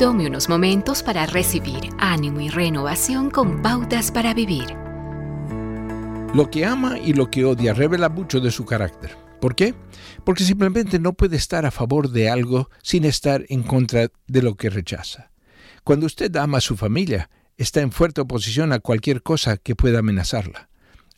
[0.00, 4.64] Tome unos momentos para recibir ánimo y renovación con pautas para vivir.
[6.34, 9.14] Lo que ama y lo que odia revela mucho de su carácter.
[9.42, 9.74] ¿Por qué?
[10.24, 14.54] Porque simplemente no puede estar a favor de algo sin estar en contra de lo
[14.54, 15.32] que rechaza.
[15.84, 19.98] Cuando usted ama a su familia, está en fuerte oposición a cualquier cosa que pueda
[19.98, 20.70] amenazarla.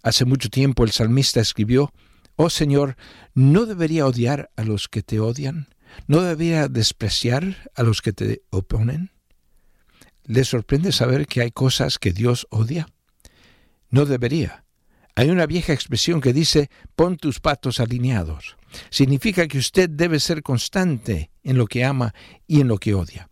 [0.03, 1.93] Hace mucho tiempo el salmista escribió,
[2.35, 2.97] Oh Señor,
[3.33, 5.69] ¿no debería odiar a los que te odian?
[6.07, 9.11] ¿No debería despreciar a los que te oponen?
[10.25, 12.89] ¿Le sorprende saber que hay cosas que Dios odia?
[13.91, 14.65] No debería.
[15.15, 18.57] Hay una vieja expresión que dice, pon tus patos alineados.
[18.89, 22.15] Significa que usted debe ser constante en lo que ama
[22.47, 23.29] y en lo que odia.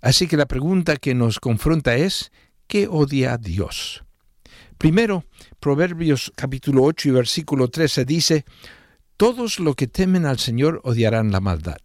[0.00, 2.32] Así que la pregunta que nos confronta es,
[2.66, 4.04] ¿qué odia Dios?
[4.76, 5.24] Primero,
[5.60, 8.44] Proverbios capítulo 8 y versículo 13 dice,
[9.16, 11.78] Todos los que temen al Señor odiarán la maldad.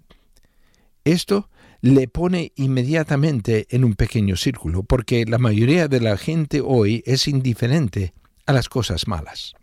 [1.03, 1.49] Esto
[1.81, 7.27] le pone inmediatamente en un pequeño círculo, porque la mayoría de la gente hoy es
[7.27, 8.13] indiferente
[8.45, 9.53] a las cosas malas.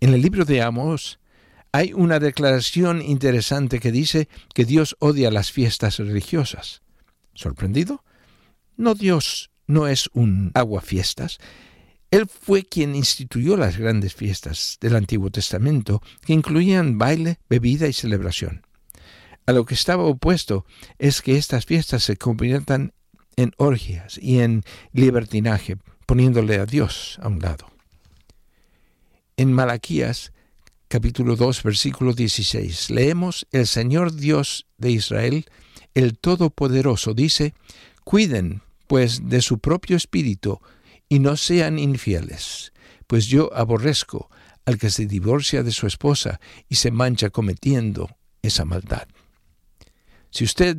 [0.00, 1.20] En el libro de Amos
[1.72, 6.82] hay una declaración interesante que dice que Dios odia las fiestas religiosas.
[7.34, 8.04] ¿Sorprendido?
[8.76, 11.38] No, Dios no es un aguafiestas.
[12.10, 17.92] Él fue quien instituyó las grandes fiestas del Antiguo Testamento, que incluían baile, bebida y
[17.92, 18.62] celebración.
[19.48, 20.66] A lo que estaba opuesto
[20.98, 22.92] es que estas fiestas se conviertan
[23.36, 27.70] en orgias y en libertinaje, poniéndole a Dios a un lado.
[29.38, 30.34] En Malaquías
[30.88, 35.46] capítulo 2 versículo 16 leemos, El Señor Dios de Israel,
[35.94, 37.54] el Todopoderoso, dice,
[38.04, 40.60] Cuiden, pues, de su propio espíritu,
[41.08, 42.74] y no sean infieles,
[43.06, 44.28] pues yo aborrezco
[44.66, 46.38] al que se divorcia de su esposa
[46.68, 49.08] y se mancha cometiendo esa maldad.
[50.30, 50.76] Si usted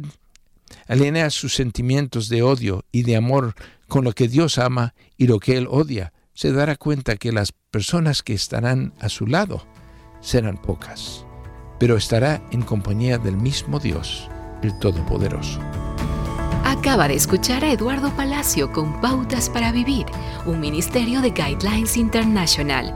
[0.87, 3.55] alinea sus sentimientos de odio y de amor
[3.87, 7.51] con lo que Dios ama y lo que Él odia, se dará cuenta que las
[7.51, 9.65] personas que estarán a su lado
[10.21, 11.25] serán pocas,
[11.79, 14.29] pero estará en compañía del mismo Dios,
[14.61, 15.59] el Todopoderoso.
[16.63, 20.05] Acaba de escuchar a Eduardo Palacio con Pautas para Vivir,
[20.45, 22.95] un ministerio de Guidelines International.